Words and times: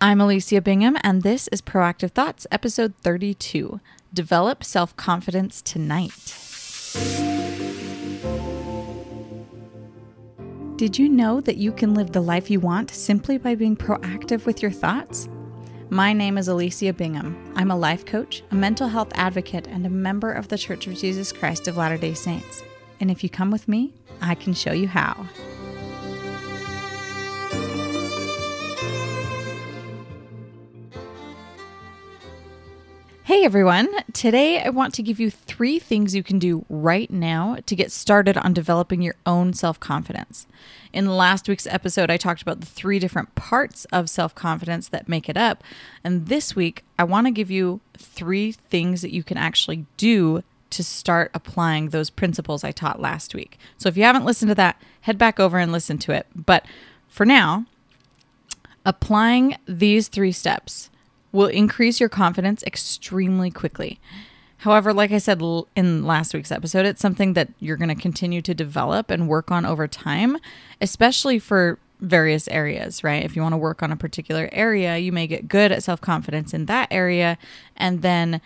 I'm 0.00 0.20
Alicia 0.20 0.60
Bingham, 0.60 0.96
and 1.02 1.24
this 1.24 1.48
is 1.48 1.60
Proactive 1.60 2.12
Thoughts, 2.12 2.46
episode 2.52 2.94
32 3.02 3.80
Develop 4.14 4.62
Self 4.62 4.94
Confidence 4.96 5.60
Tonight. 5.60 6.36
Did 10.76 11.00
you 11.00 11.08
know 11.08 11.40
that 11.40 11.56
you 11.56 11.72
can 11.72 11.94
live 11.94 12.12
the 12.12 12.20
life 12.20 12.48
you 12.48 12.60
want 12.60 12.92
simply 12.92 13.38
by 13.38 13.56
being 13.56 13.76
proactive 13.76 14.46
with 14.46 14.62
your 14.62 14.70
thoughts? 14.70 15.28
My 15.90 16.12
name 16.12 16.38
is 16.38 16.46
Alicia 16.46 16.92
Bingham. 16.92 17.52
I'm 17.56 17.72
a 17.72 17.76
life 17.76 18.06
coach, 18.06 18.44
a 18.52 18.54
mental 18.54 18.86
health 18.86 19.10
advocate, 19.14 19.66
and 19.66 19.84
a 19.84 19.90
member 19.90 20.30
of 20.30 20.46
the 20.46 20.58
Church 20.58 20.86
of 20.86 20.94
Jesus 20.94 21.32
Christ 21.32 21.66
of 21.66 21.76
Latter 21.76 21.96
day 21.96 22.14
Saints. 22.14 22.62
And 23.00 23.10
if 23.10 23.24
you 23.24 23.30
come 23.30 23.50
with 23.50 23.66
me, 23.66 23.94
I 24.20 24.36
can 24.36 24.54
show 24.54 24.72
you 24.72 24.86
how. 24.86 25.26
Hey 33.38 33.44
everyone! 33.44 33.88
Today 34.12 34.60
I 34.60 34.70
want 34.70 34.94
to 34.94 35.02
give 35.02 35.20
you 35.20 35.30
three 35.30 35.78
things 35.78 36.12
you 36.12 36.24
can 36.24 36.40
do 36.40 36.64
right 36.68 37.08
now 37.08 37.58
to 37.66 37.76
get 37.76 37.92
started 37.92 38.36
on 38.36 38.52
developing 38.52 39.00
your 39.00 39.14
own 39.26 39.52
self 39.52 39.78
confidence. 39.78 40.48
In 40.92 41.06
last 41.06 41.48
week's 41.48 41.68
episode, 41.68 42.10
I 42.10 42.16
talked 42.16 42.42
about 42.42 42.58
the 42.58 42.66
three 42.66 42.98
different 42.98 43.36
parts 43.36 43.84
of 43.92 44.10
self 44.10 44.34
confidence 44.34 44.88
that 44.88 45.08
make 45.08 45.28
it 45.28 45.36
up. 45.36 45.62
And 46.02 46.26
this 46.26 46.56
week, 46.56 46.82
I 46.98 47.04
want 47.04 47.28
to 47.28 47.30
give 47.30 47.48
you 47.48 47.80
three 47.96 48.50
things 48.50 49.02
that 49.02 49.14
you 49.14 49.22
can 49.22 49.36
actually 49.36 49.86
do 49.96 50.42
to 50.70 50.82
start 50.82 51.30
applying 51.32 51.90
those 51.90 52.10
principles 52.10 52.64
I 52.64 52.72
taught 52.72 53.00
last 53.00 53.36
week. 53.36 53.56
So 53.76 53.88
if 53.88 53.96
you 53.96 54.02
haven't 54.02 54.24
listened 54.24 54.48
to 54.48 54.56
that, 54.56 54.82
head 55.02 55.16
back 55.16 55.38
over 55.38 55.58
and 55.58 55.70
listen 55.70 55.96
to 55.98 56.12
it. 56.12 56.26
But 56.34 56.66
for 57.06 57.24
now, 57.24 57.66
applying 58.84 59.58
these 59.64 60.08
three 60.08 60.32
steps 60.32 60.90
will 61.32 61.46
increase 61.46 62.00
your 62.00 62.08
confidence 62.08 62.62
extremely 62.64 63.50
quickly. 63.50 64.00
However, 64.58 64.92
like 64.92 65.12
I 65.12 65.18
said 65.18 65.40
in 65.76 66.04
last 66.04 66.34
week's 66.34 66.50
episode, 66.50 66.84
it's 66.84 67.00
something 67.00 67.34
that 67.34 67.48
you're 67.60 67.76
going 67.76 67.94
to 67.94 68.00
continue 68.00 68.42
to 68.42 68.54
develop 68.54 69.10
and 69.10 69.28
work 69.28 69.52
on 69.52 69.64
over 69.64 69.86
time, 69.86 70.36
especially 70.80 71.38
for 71.38 71.78
various 72.00 72.48
areas, 72.48 73.04
right? 73.04 73.24
If 73.24 73.36
you 73.36 73.42
want 73.42 73.52
to 73.52 73.58
work 73.58 73.82
on 73.82 73.92
a 73.92 73.96
particular 73.96 74.48
area, 74.52 74.98
you 74.98 75.12
may 75.12 75.26
get 75.26 75.48
good 75.48 75.70
at 75.70 75.84
self 75.84 76.00
confidence 76.00 76.52
in 76.52 76.66
that 76.66 76.88
area 76.90 77.38
and 77.76 78.02
then 78.02 78.40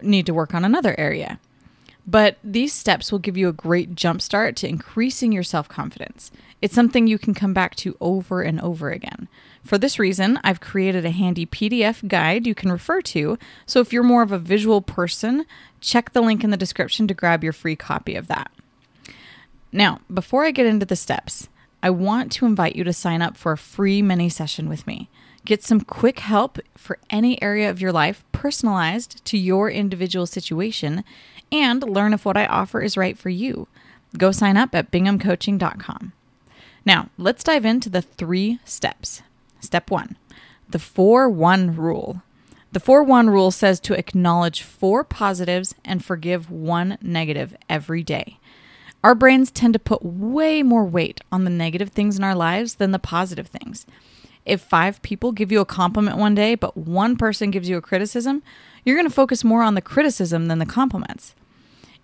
need 0.00 0.26
to 0.26 0.34
work 0.34 0.54
on 0.54 0.64
another 0.64 0.98
area. 0.98 1.38
But 2.06 2.38
these 2.42 2.72
steps 2.72 3.12
will 3.12 3.18
give 3.18 3.36
you 3.36 3.48
a 3.48 3.52
great 3.52 3.94
jumpstart 3.94 4.56
to 4.56 4.68
increasing 4.68 5.32
your 5.32 5.42
self 5.42 5.68
confidence. 5.68 6.30
It's 6.62 6.74
something 6.74 7.06
you 7.06 7.18
can 7.18 7.34
come 7.34 7.54
back 7.54 7.74
to 7.76 7.96
over 8.00 8.42
and 8.42 8.60
over 8.60 8.90
again. 8.90 9.28
For 9.64 9.78
this 9.78 9.98
reason, 9.98 10.38
I've 10.42 10.60
created 10.60 11.04
a 11.04 11.10
handy 11.10 11.46
PDF 11.46 12.06
guide 12.06 12.46
you 12.46 12.54
can 12.54 12.72
refer 12.72 13.00
to. 13.02 13.38
So 13.66 13.80
if 13.80 13.92
you're 13.92 14.02
more 14.02 14.22
of 14.22 14.32
a 14.32 14.38
visual 14.38 14.80
person, 14.80 15.46
check 15.80 16.12
the 16.12 16.22
link 16.22 16.42
in 16.42 16.50
the 16.50 16.56
description 16.56 17.06
to 17.08 17.14
grab 17.14 17.44
your 17.44 17.52
free 17.52 17.76
copy 17.76 18.14
of 18.14 18.26
that. 18.28 18.50
Now, 19.72 20.00
before 20.12 20.44
I 20.44 20.50
get 20.50 20.66
into 20.66 20.86
the 20.86 20.96
steps, 20.96 21.48
I 21.82 21.90
want 21.90 22.30
to 22.32 22.46
invite 22.46 22.76
you 22.76 22.84
to 22.84 22.92
sign 22.92 23.22
up 23.22 23.36
for 23.36 23.52
a 23.52 23.58
free 23.58 24.02
mini 24.02 24.28
session 24.28 24.68
with 24.68 24.86
me. 24.86 25.08
Get 25.44 25.62
some 25.62 25.80
quick 25.80 26.18
help 26.18 26.58
for 26.76 26.98
any 27.08 27.40
area 27.42 27.70
of 27.70 27.80
your 27.80 27.92
life 27.92 28.24
personalized 28.32 29.24
to 29.24 29.38
your 29.38 29.70
individual 29.70 30.26
situation 30.26 31.02
and 31.50 31.82
learn 31.82 32.12
if 32.12 32.24
what 32.24 32.36
I 32.36 32.46
offer 32.46 32.80
is 32.80 32.96
right 32.96 33.18
for 33.18 33.30
you. 33.30 33.66
Go 34.16 34.32
sign 34.32 34.56
up 34.56 34.74
at 34.74 34.90
binghamcoaching.com. 34.90 36.12
Now, 36.84 37.08
let's 37.16 37.44
dive 37.44 37.64
into 37.64 37.88
the 37.88 38.02
three 38.02 38.58
steps. 38.64 39.22
Step 39.60 39.90
one 39.90 40.16
the 40.68 40.78
4 40.78 41.28
1 41.28 41.76
rule. 41.76 42.22
The 42.72 42.80
4 42.80 43.02
1 43.02 43.28
rule 43.28 43.50
says 43.50 43.80
to 43.80 43.98
acknowledge 43.98 44.62
four 44.62 45.02
positives 45.02 45.74
and 45.84 46.04
forgive 46.04 46.50
one 46.50 46.98
negative 47.02 47.56
every 47.68 48.02
day. 48.02 48.38
Our 49.02 49.14
brains 49.14 49.50
tend 49.50 49.72
to 49.72 49.78
put 49.78 50.04
way 50.04 50.62
more 50.62 50.84
weight 50.84 51.22
on 51.32 51.44
the 51.44 51.50
negative 51.50 51.90
things 51.90 52.18
in 52.18 52.24
our 52.24 52.34
lives 52.34 52.74
than 52.74 52.90
the 52.90 52.98
positive 52.98 53.46
things. 53.46 53.86
If 54.44 54.60
five 54.60 55.00
people 55.02 55.32
give 55.32 55.50
you 55.50 55.60
a 55.60 55.66
compliment 55.66 56.18
one 56.18 56.34
day, 56.34 56.54
but 56.54 56.76
one 56.76 57.16
person 57.16 57.50
gives 57.50 57.68
you 57.68 57.76
a 57.76 57.82
criticism, 57.82 58.42
you're 58.84 58.96
going 58.96 59.08
to 59.08 59.14
focus 59.14 59.44
more 59.44 59.62
on 59.62 59.74
the 59.74 59.80
criticism 59.80 60.48
than 60.48 60.58
the 60.58 60.66
compliments. 60.66 61.34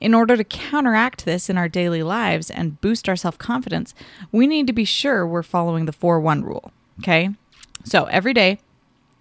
In 0.00 0.14
order 0.14 0.36
to 0.36 0.44
counteract 0.44 1.24
this 1.24 1.48
in 1.48 1.56
our 1.56 1.68
daily 1.68 2.02
lives 2.02 2.50
and 2.50 2.80
boost 2.80 3.08
our 3.08 3.16
self 3.16 3.38
confidence, 3.38 3.94
we 4.30 4.46
need 4.46 4.66
to 4.66 4.72
be 4.72 4.84
sure 4.84 5.26
we're 5.26 5.42
following 5.42 5.86
the 5.86 5.92
4 5.92 6.20
1 6.20 6.44
rule. 6.44 6.72
Okay? 7.00 7.30
So 7.84 8.04
every 8.04 8.34
day, 8.34 8.58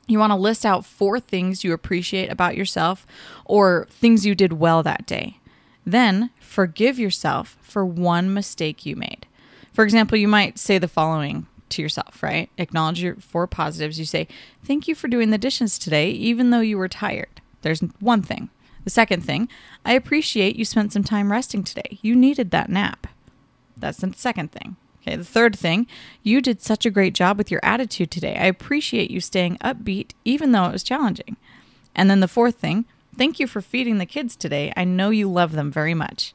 you 0.07 0.19
want 0.19 0.31
to 0.31 0.35
list 0.35 0.65
out 0.65 0.85
four 0.85 1.19
things 1.19 1.63
you 1.63 1.73
appreciate 1.73 2.29
about 2.29 2.55
yourself 2.55 3.07
or 3.45 3.87
things 3.89 4.25
you 4.25 4.35
did 4.35 4.53
well 4.53 4.83
that 4.83 5.05
day. 5.05 5.39
Then 5.85 6.31
forgive 6.40 6.97
yourself 6.97 7.57
for 7.62 7.85
one 7.85 8.34
mistake 8.34 8.85
you 8.85 8.96
made. 8.96 9.28
For 9.73 9.84
example, 9.84 10.18
you 10.18 10.28
might 10.28 10.57
say 10.57 10.78
the 10.78 10.88
following 10.88 11.47
to 11.69 11.81
yourself, 11.81 12.23
right? 12.23 12.50
Acknowledge 12.57 13.01
your 13.01 13.16
four 13.16 13.47
positives. 13.47 14.00
You 14.00 14.06
say, 14.06 14.28
Thank 14.63 14.88
you 14.88 14.96
for 14.96 15.07
doing 15.07 15.31
the 15.31 15.38
dishes 15.38 15.78
today, 15.78 16.09
even 16.09 16.50
though 16.50 16.62
you 16.62 16.78
were 16.78 16.88
tired. 16.88 17.41
There's 17.62 17.81
one 18.00 18.22
thing. 18.22 18.50
The 18.84 18.90
second 18.90 19.23
thing, 19.23 19.50
I 19.84 19.94
appreciate 19.94 20.56
you 20.56 20.63
spent 20.63 20.94
some 20.94 21.03
time 21.03 21.31
resting 21.31 21.63
today. 21.63 22.00
You 22.02 22.16
needed 22.16 22.52
that 22.52 22.69
nap. 22.69 23.07
That's 23.75 23.97
the 23.97 24.13
second 24.16 24.52
thing. 24.52 24.78
Okay, 25.02 25.16
the 25.16 25.23
third 25.23 25.57
thing, 25.57 25.85
you 26.23 26.41
did 26.41 26.62
such 26.62 26.85
a 26.85 26.91
great 26.91 27.13
job 27.13 27.38
with 27.38 27.52
your 27.52 27.59
attitude 27.63 28.09
today. 28.09 28.35
I 28.35 28.46
appreciate 28.46 29.12
you 29.12 29.19
staying 29.19 29.57
upbeat 29.57 30.12
even 30.23 30.52
though 30.52 30.66
it 30.66 30.72
was 30.72 30.84
challenging. 30.84 31.38
And 31.96 32.09
then 32.09 32.22
the 32.22 32.28
fourth 32.28 32.56
thing, 32.56 32.85
thank 33.15 33.39
you 33.39 33.47
for 33.47 33.61
feeding 33.61 33.97
the 33.97 34.05
kids 34.05 34.35
today. 34.35 34.71
I 34.75 34.83
know 34.83 35.09
you 35.09 35.29
love 35.29 35.53
them 35.53 35.71
very 35.71 35.93
much. 35.93 36.33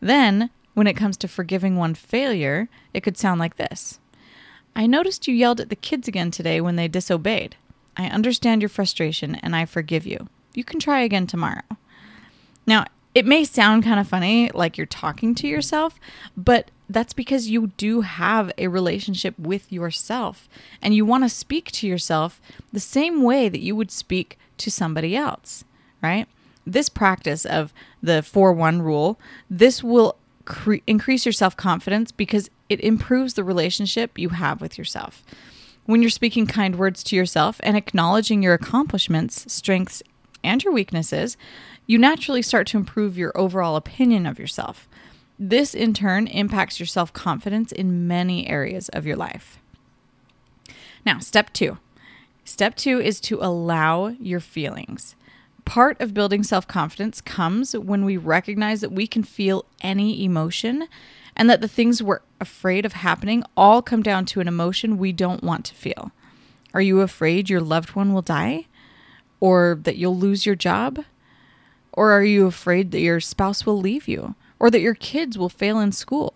Then, 0.00 0.50
when 0.74 0.86
it 0.86 0.96
comes 0.96 1.16
to 1.18 1.28
forgiving 1.28 1.76
one 1.76 1.94
failure, 1.94 2.68
it 2.94 3.02
could 3.02 3.18
sound 3.18 3.38
like 3.38 3.56
this 3.56 3.98
I 4.74 4.86
noticed 4.86 5.28
you 5.28 5.34
yelled 5.34 5.60
at 5.60 5.68
the 5.68 5.76
kids 5.76 6.08
again 6.08 6.30
today 6.30 6.60
when 6.60 6.76
they 6.76 6.88
disobeyed. 6.88 7.56
I 7.96 8.06
understand 8.06 8.62
your 8.62 8.68
frustration 8.68 9.34
and 9.36 9.54
I 9.54 9.66
forgive 9.66 10.06
you. 10.06 10.28
You 10.54 10.64
can 10.64 10.80
try 10.80 11.00
again 11.00 11.26
tomorrow. 11.26 11.62
Now, 12.66 12.86
it 13.14 13.26
may 13.26 13.44
sound 13.44 13.82
kind 13.82 13.98
of 13.98 14.08
funny, 14.08 14.50
like 14.54 14.78
you're 14.78 14.86
talking 14.86 15.34
to 15.36 15.48
yourself, 15.48 15.98
but 16.36 16.70
that's 16.88 17.12
because 17.12 17.48
you 17.48 17.68
do 17.76 18.02
have 18.02 18.52
a 18.56 18.68
relationship 18.68 19.38
with 19.38 19.72
yourself 19.72 20.48
and 20.80 20.94
you 20.94 21.04
want 21.04 21.24
to 21.24 21.28
speak 21.28 21.70
to 21.72 21.86
yourself 21.86 22.40
the 22.72 22.80
same 22.80 23.22
way 23.22 23.48
that 23.48 23.60
you 23.60 23.74
would 23.74 23.90
speak 23.90 24.38
to 24.58 24.70
somebody 24.70 25.16
else, 25.16 25.64
right? 26.02 26.26
This 26.66 26.88
practice 26.88 27.44
of 27.44 27.72
the 28.02 28.22
4 28.22 28.52
1 28.52 28.82
rule, 28.82 29.18
this 29.48 29.82
will 29.82 30.16
cre- 30.44 30.76
increase 30.86 31.24
your 31.24 31.32
self 31.32 31.56
confidence 31.56 32.12
because 32.12 32.50
it 32.68 32.80
improves 32.80 33.34
the 33.34 33.44
relationship 33.44 34.18
you 34.18 34.30
have 34.30 34.60
with 34.60 34.78
yourself. 34.78 35.24
When 35.86 36.02
you're 36.02 36.10
speaking 36.10 36.46
kind 36.46 36.76
words 36.76 37.02
to 37.04 37.16
yourself 37.16 37.60
and 37.64 37.76
acknowledging 37.76 38.42
your 38.42 38.54
accomplishments, 38.54 39.52
strengths, 39.52 40.02
and 40.44 40.62
your 40.62 40.72
weaknesses, 40.72 41.36
you 41.86 41.98
naturally 41.98 42.42
start 42.42 42.66
to 42.68 42.76
improve 42.76 43.18
your 43.18 43.36
overall 43.36 43.76
opinion 43.76 44.26
of 44.26 44.38
yourself. 44.38 44.88
This, 45.38 45.74
in 45.74 45.94
turn, 45.94 46.26
impacts 46.26 46.78
your 46.78 46.86
self 46.86 47.12
confidence 47.12 47.72
in 47.72 48.06
many 48.06 48.46
areas 48.48 48.88
of 48.90 49.06
your 49.06 49.16
life. 49.16 49.58
Now, 51.04 51.18
step 51.18 51.52
two. 51.52 51.78
Step 52.44 52.74
two 52.76 53.00
is 53.00 53.20
to 53.22 53.38
allow 53.40 54.08
your 54.08 54.40
feelings. 54.40 55.14
Part 55.70 56.00
of 56.00 56.12
building 56.12 56.42
self 56.42 56.66
confidence 56.66 57.20
comes 57.20 57.76
when 57.76 58.04
we 58.04 58.16
recognize 58.16 58.80
that 58.80 58.90
we 58.90 59.06
can 59.06 59.22
feel 59.22 59.66
any 59.80 60.24
emotion 60.24 60.88
and 61.36 61.48
that 61.48 61.60
the 61.60 61.68
things 61.68 62.02
we're 62.02 62.22
afraid 62.40 62.84
of 62.84 62.94
happening 62.94 63.44
all 63.56 63.80
come 63.80 64.02
down 64.02 64.26
to 64.26 64.40
an 64.40 64.48
emotion 64.48 64.98
we 64.98 65.12
don't 65.12 65.44
want 65.44 65.64
to 65.66 65.74
feel. 65.76 66.10
Are 66.74 66.80
you 66.80 67.02
afraid 67.02 67.48
your 67.48 67.60
loved 67.60 67.90
one 67.90 68.12
will 68.12 68.20
die? 68.20 68.66
Or 69.38 69.78
that 69.84 69.96
you'll 69.96 70.18
lose 70.18 70.44
your 70.44 70.56
job? 70.56 71.04
Or 71.92 72.10
are 72.10 72.24
you 72.24 72.48
afraid 72.48 72.90
that 72.90 73.00
your 73.00 73.20
spouse 73.20 73.64
will 73.64 73.78
leave 73.78 74.08
you? 74.08 74.34
Or 74.58 74.72
that 74.72 74.80
your 74.80 74.96
kids 74.96 75.38
will 75.38 75.48
fail 75.48 75.78
in 75.78 75.92
school? 75.92 76.34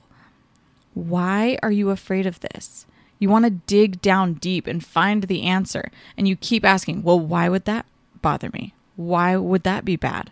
Why 0.95 1.59
are 1.61 1.73
you 1.73 1.91
afraid 1.91 2.27
of 2.27 2.39
this? 2.39 2.87
You 3.19 3.31
want 3.31 3.47
to 3.47 3.51
dig 3.51 4.01
down 4.01 4.35
deep 4.35 4.69
and 4.69 4.87
find 4.87 5.25
the 5.25 5.43
answer. 5.43 5.91
And 6.17 6.29
you 6.29 6.37
keep 6.37 6.65
asking, 6.65 7.03
well, 7.03 7.19
why 7.19 7.49
would 7.49 7.65
that 7.65 7.87
bother 8.23 8.51
me? 8.51 8.75
Why 8.97 9.37
would 9.37 9.63
that 9.65 9.85
be 9.85 9.97
bad? 9.97 10.31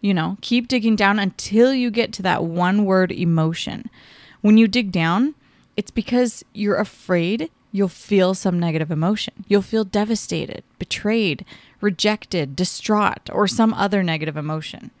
You 0.00 0.14
know, 0.14 0.36
keep 0.40 0.68
digging 0.68 0.96
down 0.96 1.18
until 1.18 1.72
you 1.72 1.90
get 1.90 2.12
to 2.14 2.22
that 2.22 2.44
one 2.44 2.84
word 2.84 3.10
emotion. 3.10 3.88
When 4.42 4.58
you 4.58 4.68
dig 4.68 4.92
down, 4.92 5.34
it's 5.76 5.90
because 5.90 6.44
you're 6.52 6.76
afraid 6.76 7.50
you'll 7.72 7.88
feel 7.88 8.34
some 8.34 8.60
negative 8.60 8.92
emotion. 8.92 9.44
You'll 9.48 9.62
feel 9.62 9.84
devastated, 9.84 10.62
betrayed, 10.78 11.44
rejected, 11.80 12.54
distraught, 12.54 13.28
or 13.32 13.48
some 13.48 13.74
other 13.74 14.02
negative 14.02 14.36
emotion. 14.36 14.92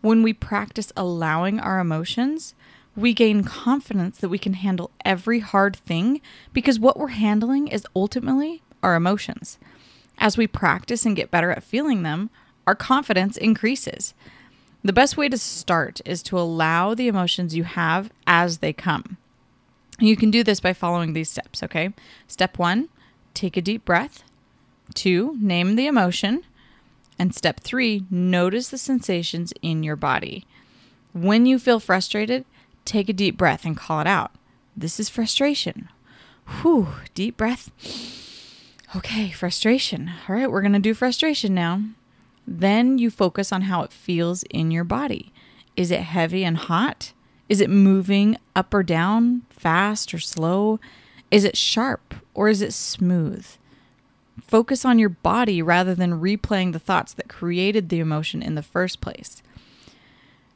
When 0.00 0.22
we 0.22 0.32
practice 0.32 0.92
allowing 0.96 1.58
our 1.58 1.80
emotions, 1.80 2.54
we 2.94 3.12
gain 3.12 3.42
confidence 3.42 4.18
that 4.18 4.28
we 4.28 4.38
can 4.38 4.54
handle 4.54 4.92
every 5.04 5.40
hard 5.40 5.74
thing 5.74 6.20
because 6.52 6.78
what 6.78 6.98
we're 6.98 7.08
handling 7.08 7.66
is 7.66 7.86
ultimately 7.96 8.62
our 8.82 8.94
emotions. 8.94 9.58
As 10.20 10.36
we 10.36 10.46
practice 10.46 11.06
and 11.06 11.16
get 11.16 11.30
better 11.30 11.50
at 11.50 11.64
feeling 11.64 12.02
them, 12.02 12.30
our 12.66 12.74
confidence 12.74 13.38
increases. 13.38 14.12
The 14.84 14.92
best 14.92 15.16
way 15.16 15.28
to 15.28 15.38
start 15.38 16.00
is 16.04 16.22
to 16.24 16.38
allow 16.38 16.94
the 16.94 17.08
emotions 17.08 17.56
you 17.56 17.64
have 17.64 18.10
as 18.26 18.58
they 18.58 18.72
come. 18.72 19.16
You 19.98 20.16
can 20.16 20.30
do 20.30 20.44
this 20.44 20.60
by 20.60 20.72
following 20.72 21.12
these 21.12 21.28
steps, 21.28 21.62
okay? 21.62 21.92
Step 22.28 22.58
one, 22.58 22.88
take 23.34 23.56
a 23.56 23.62
deep 23.62 23.84
breath. 23.84 24.22
Two, 24.94 25.36
name 25.40 25.76
the 25.76 25.86
emotion. 25.86 26.42
And 27.18 27.34
step 27.34 27.60
three, 27.60 28.04
notice 28.10 28.68
the 28.68 28.78
sensations 28.78 29.52
in 29.60 29.82
your 29.82 29.96
body. 29.96 30.46
When 31.12 31.44
you 31.44 31.58
feel 31.58 31.80
frustrated, 31.80 32.44
take 32.84 33.08
a 33.08 33.14
deep 33.14 33.36
breath 33.36 33.64
and 33.64 33.76
call 33.76 34.00
it 34.00 34.06
out. 34.06 34.32
This 34.76 34.98
is 35.00 35.08
frustration. 35.08 35.88
Whew, 36.62 36.88
deep 37.14 37.36
breath. 37.36 37.70
Okay, 38.96 39.30
frustration. 39.30 40.10
All 40.28 40.34
right, 40.34 40.50
we're 40.50 40.62
going 40.62 40.72
to 40.72 40.80
do 40.80 40.94
frustration 40.94 41.54
now. 41.54 41.82
Then 42.44 42.98
you 42.98 43.08
focus 43.08 43.52
on 43.52 43.62
how 43.62 43.82
it 43.82 43.92
feels 43.92 44.42
in 44.44 44.72
your 44.72 44.82
body. 44.82 45.32
Is 45.76 45.92
it 45.92 46.00
heavy 46.00 46.44
and 46.44 46.56
hot? 46.56 47.12
Is 47.48 47.60
it 47.60 47.70
moving 47.70 48.36
up 48.56 48.74
or 48.74 48.82
down, 48.82 49.42
fast 49.48 50.12
or 50.12 50.18
slow? 50.18 50.80
Is 51.30 51.44
it 51.44 51.56
sharp 51.56 52.16
or 52.34 52.48
is 52.48 52.62
it 52.62 52.72
smooth? 52.72 53.46
Focus 54.40 54.84
on 54.84 54.98
your 54.98 55.08
body 55.08 55.62
rather 55.62 55.94
than 55.94 56.20
replaying 56.20 56.72
the 56.72 56.80
thoughts 56.80 57.12
that 57.12 57.28
created 57.28 57.90
the 57.90 58.00
emotion 58.00 58.42
in 58.42 58.56
the 58.56 58.62
first 58.62 59.00
place. 59.00 59.40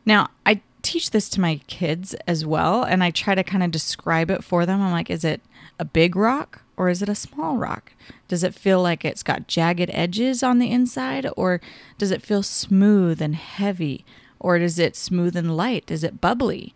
Now, 0.04 0.31
I 0.44 0.60
teach 0.82 1.12
this 1.12 1.28
to 1.31 1.40
my 1.40 1.60
kids 1.69 2.14
as 2.26 2.44
well, 2.44 2.82
and 2.82 3.04
I 3.04 3.12
try 3.12 3.36
to 3.36 3.44
kind 3.44 3.62
of 3.62 3.70
describe 3.70 4.28
it 4.28 4.42
for 4.42 4.66
them. 4.66 4.82
I'm 4.82 4.90
like, 4.90 5.08
is 5.08 5.25
it 5.25 5.40
a 5.78 5.84
big 5.84 6.16
rock 6.16 6.62
or 6.76 6.88
is 6.88 7.02
it 7.02 7.08
a 7.08 7.14
small 7.14 7.56
rock? 7.56 7.92
Does 8.28 8.42
it 8.42 8.54
feel 8.54 8.82
like 8.82 9.04
it's 9.04 9.22
got 9.22 9.46
jagged 9.46 9.90
edges 9.92 10.42
on 10.42 10.58
the 10.58 10.70
inside 10.70 11.28
or 11.36 11.60
does 11.98 12.10
it 12.10 12.22
feel 12.22 12.42
smooth 12.42 13.22
and 13.22 13.34
heavy? 13.34 14.04
Or 14.40 14.56
is 14.56 14.78
it 14.78 14.96
smooth 14.96 15.36
and 15.36 15.56
light? 15.56 15.90
Is 15.90 16.04
it 16.04 16.20
bubbly? 16.20 16.74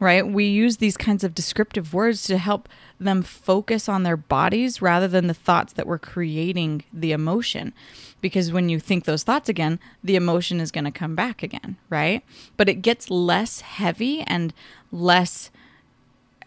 Right? 0.00 0.26
We 0.26 0.44
use 0.44 0.76
these 0.76 0.96
kinds 0.96 1.24
of 1.24 1.34
descriptive 1.34 1.92
words 1.94 2.22
to 2.24 2.38
help 2.38 2.68
them 3.00 3.22
focus 3.22 3.88
on 3.88 4.02
their 4.02 4.16
bodies 4.16 4.82
rather 4.82 5.08
than 5.08 5.26
the 5.26 5.34
thoughts 5.34 5.72
that 5.72 5.86
were 5.86 5.98
creating 5.98 6.84
the 6.92 7.12
emotion. 7.12 7.72
Because 8.20 8.52
when 8.52 8.68
you 8.68 8.78
think 8.78 9.04
those 9.04 9.22
thoughts 9.22 9.48
again, 9.48 9.80
the 10.04 10.16
emotion 10.16 10.60
is 10.60 10.70
going 10.70 10.84
to 10.84 10.90
come 10.90 11.14
back 11.14 11.42
again, 11.42 11.76
right? 11.88 12.22
But 12.56 12.68
it 12.68 12.82
gets 12.82 13.10
less 13.10 13.60
heavy 13.60 14.22
and 14.22 14.52
less 14.92 15.50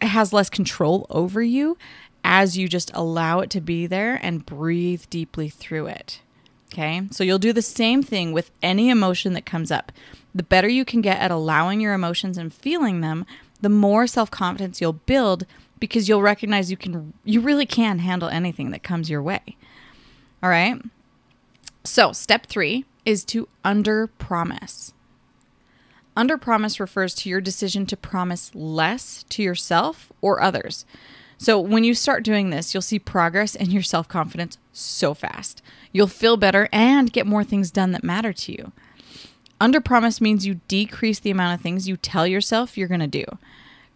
has 0.00 0.32
less 0.32 0.50
control 0.50 1.06
over 1.10 1.40
you 1.42 1.78
as 2.24 2.56
you 2.56 2.68
just 2.68 2.90
allow 2.94 3.40
it 3.40 3.50
to 3.50 3.60
be 3.60 3.86
there 3.86 4.18
and 4.22 4.46
breathe 4.46 5.04
deeply 5.10 5.48
through 5.48 5.86
it. 5.86 6.20
Okay, 6.72 7.02
so 7.10 7.22
you'll 7.22 7.38
do 7.38 7.52
the 7.52 7.60
same 7.60 8.02
thing 8.02 8.32
with 8.32 8.50
any 8.62 8.88
emotion 8.88 9.34
that 9.34 9.44
comes 9.44 9.70
up. 9.70 9.92
The 10.34 10.42
better 10.42 10.68
you 10.68 10.86
can 10.86 11.02
get 11.02 11.18
at 11.18 11.30
allowing 11.30 11.80
your 11.80 11.92
emotions 11.92 12.38
and 12.38 12.52
feeling 12.52 13.02
them, 13.02 13.26
the 13.60 13.68
more 13.68 14.06
self 14.06 14.30
confidence 14.30 14.80
you'll 14.80 14.94
build 14.94 15.44
because 15.78 16.08
you'll 16.08 16.22
recognize 16.22 16.70
you 16.70 16.76
can, 16.76 17.12
you 17.24 17.40
really 17.40 17.66
can 17.66 17.98
handle 17.98 18.28
anything 18.28 18.70
that 18.70 18.82
comes 18.82 19.10
your 19.10 19.20
way. 19.20 19.56
All 20.42 20.48
right. 20.48 20.80
So, 21.84 22.12
step 22.12 22.46
three 22.46 22.84
is 23.04 23.24
to 23.26 23.48
under 23.64 24.06
promise. 24.06 24.94
Under 26.16 26.38
promise 26.38 26.78
refers 26.78 27.14
to 27.16 27.28
your 27.28 27.40
decision 27.40 27.86
to 27.86 27.96
promise 27.96 28.54
less 28.54 29.24
to 29.30 29.42
yourself 29.42 30.12
or 30.20 30.40
others. 30.40 30.84
So, 31.42 31.58
when 31.58 31.82
you 31.82 31.92
start 31.94 32.22
doing 32.22 32.50
this, 32.50 32.72
you'll 32.72 32.82
see 32.82 33.00
progress 33.00 33.56
in 33.56 33.72
your 33.72 33.82
self 33.82 34.06
confidence 34.06 34.58
so 34.72 35.12
fast. 35.12 35.60
You'll 35.90 36.06
feel 36.06 36.36
better 36.36 36.68
and 36.70 37.12
get 37.12 37.26
more 37.26 37.42
things 37.42 37.72
done 37.72 37.90
that 37.90 38.04
matter 38.04 38.32
to 38.32 38.52
you. 38.52 38.70
Under 39.60 39.80
promise 39.80 40.20
means 40.20 40.46
you 40.46 40.60
decrease 40.68 41.18
the 41.18 41.32
amount 41.32 41.58
of 41.58 41.60
things 41.60 41.88
you 41.88 41.96
tell 41.96 42.28
yourself 42.28 42.78
you're 42.78 42.86
going 42.86 43.00
to 43.00 43.08
do. 43.08 43.24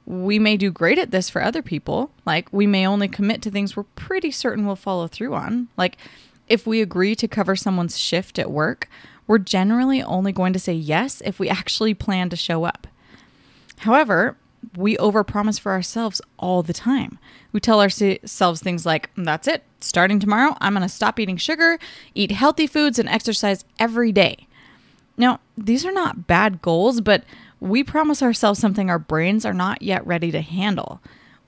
We 0.06 0.40
may 0.40 0.56
do 0.56 0.72
great 0.72 0.98
at 0.98 1.12
this 1.12 1.30
for 1.30 1.40
other 1.40 1.62
people. 1.62 2.10
Like, 2.24 2.52
we 2.52 2.66
may 2.66 2.84
only 2.84 3.06
commit 3.06 3.42
to 3.42 3.50
things 3.52 3.76
we're 3.76 3.84
pretty 3.94 4.32
certain 4.32 4.66
we'll 4.66 4.74
follow 4.74 5.06
through 5.06 5.34
on. 5.34 5.68
Like, 5.76 5.98
if 6.48 6.66
we 6.66 6.82
agree 6.82 7.14
to 7.14 7.28
cover 7.28 7.54
someone's 7.54 7.96
shift 7.96 8.40
at 8.40 8.50
work, 8.50 8.88
we're 9.28 9.38
generally 9.38 10.02
only 10.02 10.32
going 10.32 10.52
to 10.52 10.58
say 10.58 10.72
yes 10.72 11.22
if 11.24 11.38
we 11.38 11.48
actually 11.48 11.94
plan 11.94 12.28
to 12.30 12.34
show 12.34 12.64
up. 12.64 12.88
However, 13.78 14.36
we 14.76 14.96
overpromise 14.96 15.60
for 15.60 15.72
ourselves 15.72 16.20
all 16.38 16.62
the 16.62 16.72
time. 16.72 17.18
We 17.52 17.60
tell 17.60 17.80
ourselves 17.80 18.62
things 18.62 18.86
like, 18.86 19.14
mm, 19.14 19.24
that's 19.24 19.48
it, 19.48 19.62
starting 19.80 20.18
tomorrow, 20.18 20.56
I'm 20.60 20.74
going 20.74 20.82
to 20.82 20.88
stop 20.88 21.18
eating 21.18 21.36
sugar, 21.36 21.78
eat 22.14 22.30
healthy 22.30 22.66
foods, 22.66 22.98
and 22.98 23.08
exercise 23.08 23.64
every 23.78 24.12
day. 24.12 24.46
Now, 25.16 25.40
these 25.56 25.84
are 25.86 25.92
not 25.92 26.26
bad 26.26 26.60
goals, 26.60 27.00
but 27.00 27.24
we 27.60 27.82
promise 27.82 28.22
ourselves 28.22 28.60
something 28.60 28.90
our 28.90 28.98
brains 28.98 29.44
are 29.44 29.54
not 29.54 29.82
yet 29.82 30.06
ready 30.06 30.30
to 30.30 30.40
handle. 30.40 31.00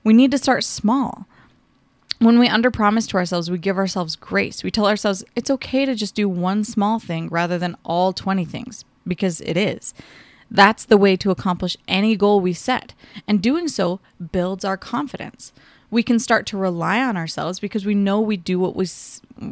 We 0.03 0.13
need 0.13 0.31
to 0.31 0.37
start 0.37 0.63
small. 0.63 1.27
When 2.19 2.39
we 2.39 2.49
underpromise 2.49 3.07
to 3.09 3.17
ourselves, 3.17 3.49
we 3.49 3.57
give 3.57 3.77
ourselves 3.77 4.15
grace. 4.15 4.63
We 4.63 4.71
tell 4.71 4.87
ourselves 4.87 5.23
it's 5.35 5.51
okay 5.51 5.85
to 5.85 5.95
just 5.95 6.15
do 6.15 6.27
one 6.27 6.63
small 6.63 6.99
thing 6.99 7.29
rather 7.29 7.57
than 7.57 7.77
all 7.85 8.11
20 8.11 8.43
things, 8.43 8.83
because 9.07 9.39
it 9.41 9.55
is. 9.55 9.93
That's 10.51 10.85
the 10.85 10.97
way 10.97 11.15
to 11.17 11.31
accomplish 11.31 11.77
any 11.87 12.15
goal 12.15 12.39
we 12.39 12.53
set, 12.53 12.93
and 13.27 13.41
doing 13.41 13.67
so 13.67 13.99
builds 14.31 14.65
our 14.65 14.77
confidence. 14.77 15.53
We 15.91 16.03
can 16.03 16.19
start 16.19 16.45
to 16.47 16.57
rely 16.57 17.01
on 17.01 17.17
ourselves 17.17 17.59
because 17.59 17.85
we 17.85 17.95
know 17.95 18.19
we 18.19 18.37
do 18.37 18.59
what 18.59 18.75
we 18.75 18.87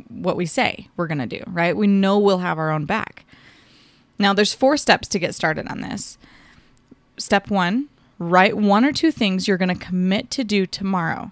what 0.10 0.36
we 0.36 0.46
say 0.46 0.88
we're 0.96 1.08
going 1.08 1.18
to 1.20 1.26
do, 1.26 1.44
right? 1.48 1.76
We 1.76 1.88
know 1.88 2.20
we'll 2.20 2.40
have 2.40 2.58
our 2.58 2.72
own 2.72 2.86
back. 2.86 3.26
Now 4.20 4.34
there's 4.34 4.54
four 4.54 4.78
steps 4.78 5.08
to 5.10 5.20
get 5.20 5.36
started 5.36 5.68
on 5.68 5.82
this. 5.82 6.18
Step 7.18 7.50
1, 7.50 7.88
write 8.20 8.58
one 8.58 8.86
or 8.86 8.92
two 8.92 9.12
things 9.12 9.48
you're 9.48 9.58
going 9.58 9.76
to 9.76 9.86
commit 9.86 10.30
to 10.32 10.44
do 10.44 10.66
tomorrow. 10.66 11.32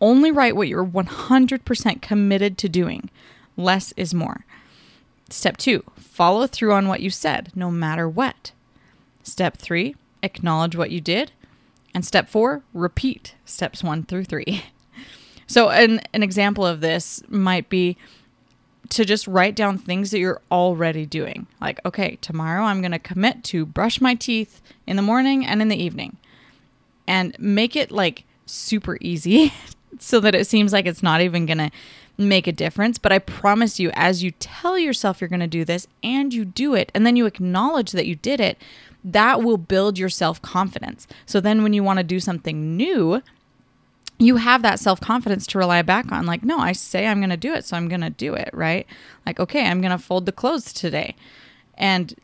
Only 0.00 0.30
write 0.30 0.56
what 0.56 0.68
you're 0.68 0.84
100% 0.84 2.02
committed 2.02 2.58
to 2.58 2.68
doing. 2.68 3.10
Less 3.56 3.92
is 3.96 4.14
more. 4.14 4.44
Step 5.30 5.56
2, 5.56 5.82
follow 5.96 6.46
through 6.46 6.72
on 6.72 6.88
what 6.88 7.00
you 7.00 7.10
said, 7.10 7.50
no 7.54 7.70
matter 7.70 8.08
what. 8.08 8.52
Step 9.24 9.56
three, 9.56 9.96
acknowledge 10.22 10.76
what 10.76 10.92
you 10.92 11.00
did. 11.00 11.32
And 11.92 12.04
step 12.04 12.28
four, 12.28 12.62
repeat 12.72 13.34
steps 13.44 13.82
one 13.82 14.04
through 14.04 14.24
three. 14.24 14.62
So, 15.46 15.68
an, 15.68 16.00
an 16.14 16.22
example 16.22 16.64
of 16.64 16.80
this 16.80 17.22
might 17.28 17.68
be 17.68 17.98
to 18.88 19.04
just 19.04 19.26
write 19.26 19.54
down 19.54 19.78
things 19.78 20.10
that 20.10 20.18
you're 20.18 20.40
already 20.50 21.06
doing. 21.06 21.46
Like, 21.60 21.80
okay, 21.84 22.16
tomorrow 22.20 22.64
I'm 22.64 22.80
going 22.80 22.92
to 22.92 22.98
commit 22.98 23.44
to 23.44 23.66
brush 23.66 24.00
my 24.00 24.14
teeth 24.14 24.62
in 24.86 24.96
the 24.96 25.02
morning 25.02 25.44
and 25.44 25.60
in 25.60 25.68
the 25.68 25.76
evening. 25.76 26.16
And 27.06 27.36
make 27.38 27.76
it 27.76 27.90
like 27.90 28.24
super 28.46 28.96
easy 29.00 29.52
so 29.98 30.20
that 30.20 30.34
it 30.34 30.46
seems 30.46 30.72
like 30.72 30.86
it's 30.86 31.02
not 31.02 31.20
even 31.20 31.46
going 31.46 31.58
to 31.58 31.70
make 32.16 32.46
a 32.46 32.52
difference. 32.52 32.98
But 32.98 33.12
I 33.12 33.18
promise 33.18 33.78
you, 33.78 33.90
as 33.94 34.22
you 34.22 34.30
tell 34.32 34.78
yourself 34.78 35.20
you're 35.20 35.28
going 35.28 35.40
to 35.40 35.46
do 35.46 35.64
this 35.64 35.86
and 36.02 36.32
you 36.32 36.44
do 36.44 36.74
it, 36.74 36.90
and 36.94 37.06
then 37.06 37.16
you 37.16 37.26
acknowledge 37.26 37.92
that 37.92 38.06
you 38.06 38.14
did 38.14 38.40
it, 38.40 38.58
that 39.04 39.42
will 39.42 39.58
build 39.58 39.98
your 39.98 40.08
self 40.08 40.40
confidence. 40.40 41.06
So 41.26 41.40
then 41.40 41.62
when 41.62 41.72
you 41.72 41.84
want 41.84 41.98
to 41.98 42.04
do 42.04 42.18
something 42.18 42.76
new, 42.76 43.22
you 44.18 44.36
have 44.36 44.62
that 44.62 44.80
self 44.80 45.00
confidence 45.00 45.46
to 45.48 45.58
rely 45.58 45.82
back 45.82 46.10
on. 46.10 46.26
Like, 46.26 46.42
no, 46.42 46.58
I 46.58 46.72
say 46.72 47.06
I'm 47.06 47.20
going 47.20 47.30
to 47.30 47.36
do 47.36 47.52
it, 47.52 47.64
so 47.64 47.76
I'm 47.76 47.88
going 47.88 48.00
to 48.00 48.10
do 48.10 48.34
it, 48.34 48.50
right? 48.52 48.86
Like, 49.26 49.38
okay, 49.38 49.66
I'm 49.66 49.80
going 49.80 49.90
to 49.90 49.98
fold 49.98 50.26
the 50.26 50.32
clothes 50.32 50.72
today. 50.72 51.14
And 51.76 52.14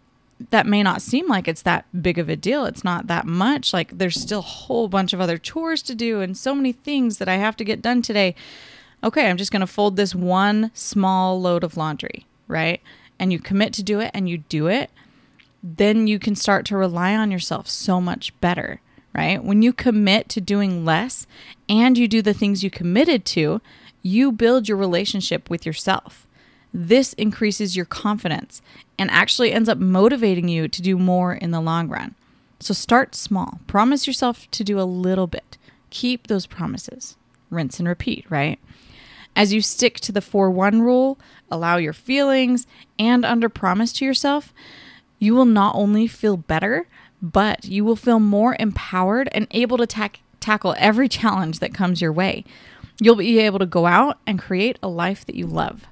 that 0.50 0.66
may 0.66 0.82
not 0.82 1.02
seem 1.02 1.28
like 1.28 1.46
it's 1.46 1.62
that 1.62 1.84
big 2.00 2.18
of 2.18 2.30
a 2.30 2.36
deal. 2.36 2.64
It's 2.64 2.84
not 2.84 3.08
that 3.08 3.26
much. 3.26 3.74
Like, 3.74 3.98
there's 3.98 4.18
still 4.18 4.38
a 4.38 4.42
whole 4.42 4.88
bunch 4.88 5.12
of 5.12 5.20
other 5.20 5.36
chores 5.36 5.82
to 5.82 5.94
do 5.94 6.22
and 6.22 6.36
so 6.36 6.54
many 6.54 6.72
things 6.72 7.18
that 7.18 7.28
I 7.28 7.36
have 7.36 7.56
to 7.56 7.64
get 7.64 7.82
done 7.82 8.00
today. 8.00 8.34
Okay, 9.04 9.28
I'm 9.28 9.36
just 9.36 9.52
going 9.52 9.60
to 9.60 9.66
fold 9.66 9.96
this 9.96 10.14
one 10.14 10.70
small 10.72 11.40
load 11.40 11.62
of 11.62 11.76
laundry, 11.76 12.26
right? 12.48 12.80
And 13.18 13.32
you 13.32 13.38
commit 13.38 13.74
to 13.74 13.82
do 13.82 14.00
it 14.00 14.10
and 14.14 14.30
you 14.30 14.38
do 14.38 14.66
it 14.66 14.90
then 15.62 16.06
you 16.06 16.18
can 16.18 16.34
start 16.34 16.64
to 16.66 16.76
rely 16.76 17.14
on 17.14 17.30
yourself 17.30 17.68
so 17.68 18.00
much 18.00 18.38
better, 18.40 18.80
right? 19.14 19.42
When 19.42 19.62
you 19.62 19.72
commit 19.72 20.28
to 20.30 20.40
doing 20.40 20.84
less 20.84 21.26
and 21.68 21.98
you 21.98 22.08
do 22.08 22.22
the 22.22 22.34
things 22.34 22.64
you 22.64 22.70
committed 22.70 23.24
to, 23.26 23.60
you 24.02 24.32
build 24.32 24.68
your 24.68 24.78
relationship 24.78 25.50
with 25.50 25.66
yourself. 25.66 26.26
This 26.72 27.12
increases 27.14 27.76
your 27.76 27.84
confidence 27.84 28.62
and 28.98 29.10
actually 29.10 29.52
ends 29.52 29.68
up 29.68 29.78
motivating 29.78 30.48
you 30.48 30.68
to 30.68 30.82
do 30.82 30.98
more 30.98 31.34
in 31.34 31.50
the 31.50 31.60
long 31.60 31.88
run. 31.88 32.14
So 32.60 32.74
start 32.74 33.14
small. 33.14 33.60
Promise 33.66 34.06
yourself 34.06 34.50
to 34.52 34.64
do 34.64 34.78
a 34.78 34.82
little 34.82 35.26
bit. 35.26 35.58
Keep 35.90 36.26
those 36.26 36.46
promises. 36.46 37.16
Rinse 37.50 37.78
and 37.78 37.88
repeat, 37.88 38.24
right? 38.28 38.58
As 39.34 39.52
you 39.52 39.62
stick 39.62 39.98
to 40.00 40.12
the 40.12 40.20
4 40.20 40.50
1 40.50 40.82
rule, 40.82 41.18
allow 41.50 41.76
your 41.76 41.92
feelings 41.92 42.66
and 42.98 43.24
under 43.24 43.48
promise 43.48 43.92
to 43.94 44.04
yourself, 44.04 44.52
you 45.20 45.34
will 45.34 45.44
not 45.44 45.76
only 45.76 46.08
feel 46.08 46.36
better, 46.36 46.88
but 47.22 47.64
you 47.64 47.84
will 47.84 47.94
feel 47.94 48.18
more 48.18 48.56
empowered 48.58 49.28
and 49.32 49.46
able 49.52 49.76
to 49.76 49.86
ta- 49.86 50.10
tackle 50.40 50.74
every 50.78 51.08
challenge 51.20 51.60
that 51.60 51.72
comes 51.72 52.02
your 52.02 52.12
way. 52.12 52.44
You'll 53.00 53.16
be 53.16 53.38
able 53.38 53.60
to 53.60 53.66
go 53.66 53.86
out 53.86 54.18
and 54.26 54.38
create 54.38 54.78
a 54.82 54.88
life 54.88 55.24
that 55.26 55.36
you 55.36 55.46
love. 55.46 55.86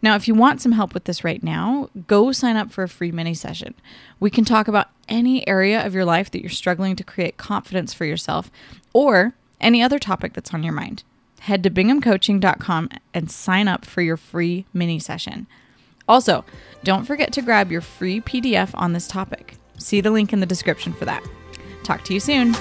Now, 0.00 0.14
if 0.14 0.28
you 0.28 0.34
want 0.34 0.60
some 0.60 0.72
help 0.72 0.94
with 0.94 1.04
this 1.04 1.24
right 1.24 1.42
now, 1.42 1.88
go 2.06 2.30
sign 2.30 2.56
up 2.56 2.70
for 2.70 2.84
a 2.84 2.88
free 2.88 3.10
mini 3.10 3.34
session. 3.34 3.74
We 4.20 4.30
can 4.30 4.44
talk 4.44 4.68
about 4.68 4.90
any 5.08 5.46
area 5.48 5.84
of 5.84 5.94
your 5.94 6.04
life 6.04 6.30
that 6.30 6.40
you're 6.40 6.50
struggling 6.50 6.94
to 6.96 7.04
create 7.04 7.36
confidence 7.36 7.92
for 7.92 8.04
yourself 8.04 8.50
or 8.92 9.34
any 9.60 9.82
other 9.82 9.98
topic 9.98 10.34
that's 10.34 10.54
on 10.54 10.62
your 10.62 10.72
mind. 10.72 11.02
Head 11.40 11.62
to 11.64 11.70
binghamcoaching.com 11.70 12.90
and 13.12 13.30
sign 13.30 13.66
up 13.66 13.84
for 13.84 14.02
your 14.02 14.16
free 14.16 14.66
mini 14.72 15.00
session. 15.00 15.48
Also, 16.08 16.44
don't 16.84 17.04
forget 17.04 17.32
to 17.32 17.42
grab 17.42 17.70
your 17.70 17.80
free 17.80 18.20
PDF 18.20 18.70
on 18.74 18.92
this 18.92 19.08
topic. 19.08 19.56
See 19.78 20.00
the 20.00 20.10
link 20.10 20.32
in 20.32 20.40
the 20.40 20.46
description 20.46 20.92
for 20.92 21.04
that. 21.04 21.22
Talk 21.84 22.04
to 22.04 22.14
you 22.14 22.20
soon. 22.20 22.52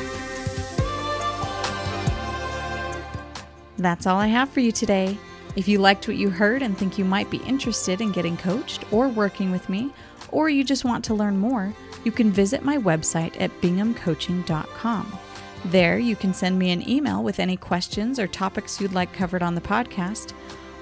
That's 3.78 4.08
all 4.08 4.18
I 4.18 4.28
have 4.28 4.50
for 4.50 4.60
you 4.60 4.72
today. 4.72 5.18
If 5.56 5.68
you 5.68 5.80
liked 5.80 6.08
what 6.08 6.18
you 6.18 6.30
heard 6.30 6.62
and 6.62 6.78
think 6.78 6.98
you 6.98 7.06
might 7.06 7.30
be 7.30 7.38
interested 7.38 8.02
in 8.02 8.12
getting 8.12 8.38
coached 8.38 8.92
or 8.92 9.08
working 9.08 9.52
with 9.52 9.70
me, 9.70 9.92
or 10.32 10.50
you 10.50 10.64
just 10.64 10.86
want 10.86 11.04
to 11.06 11.14
learn 11.14 11.38
more, 11.38 11.74
you 12.04 12.12
can 12.12 12.32
visit 12.32 12.64
my 12.64 12.78
website 12.78 13.40
at 13.40 13.52
binghamcoaching.com. 13.62 15.20
There, 15.66 15.98
you 15.98 16.16
can 16.16 16.34
send 16.34 16.60
me 16.60 16.72
an 16.72 16.88
email 16.88 17.24
with 17.24 17.40
any 17.40 17.58
questions 17.58 18.20
or 18.20 18.28
topics 18.28 18.80
you'd 18.80 18.94
like 18.94 19.12
covered 19.14 19.42
on 19.42 19.56
the 19.56 19.62
podcast. 19.62 20.34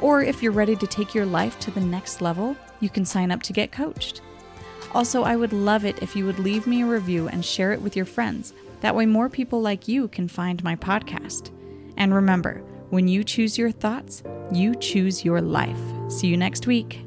Or 0.02 0.22
if 0.22 0.44
you're 0.44 0.52
ready 0.52 0.76
to 0.76 0.88
take 0.88 1.16
your 1.16 1.26
life 1.26 1.60
to 1.62 1.72
the 1.72 1.82
next 1.82 2.22
level, 2.22 2.56
you 2.80 2.90
can 2.90 3.06
sign 3.06 3.32
up 3.32 3.42
to 3.44 3.54
get 3.54 3.72
coached. 3.72 4.22
Also, 4.94 5.24
I 5.24 5.36
would 5.36 5.54
love 5.54 5.86
it 5.86 6.02
if 6.02 6.16
you 6.16 6.26
would 6.26 6.40
leave 6.40 6.68
me 6.68 6.84
a 6.84 6.86
review 6.86 7.28
and 7.28 7.44
share 7.44 7.72
it 7.72 7.82
with 7.82 7.96
your 7.96 8.06
friends. 8.06 8.54
That 8.82 8.96
way, 8.96 9.06
more 9.06 9.30
people 9.30 9.62
like 9.62 9.88
you 9.88 10.08
can 10.08 10.28
find 10.28 10.64
my 10.64 10.76
podcast. 10.76 11.52
And 11.98 12.14
remember, 12.14 12.62
when 12.90 13.08
you 13.08 13.24
choose 13.24 13.58
your 13.58 13.72
thoughts, 13.72 14.24
you 14.52 14.76
choose 14.76 15.26
your 15.26 15.42
life. 15.42 15.80
See 16.08 16.28
you 16.28 16.38
next 16.38 16.68
week. 16.68 17.05